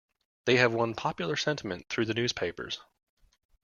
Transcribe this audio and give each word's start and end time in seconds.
They 0.45 0.55
have 0.57 0.73
won 0.73 0.95
popular 0.95 1.35
sentiment 1.35 1.87
through 1.87 2.05
the 2.05 2.15
newspapers. 2.15 2.79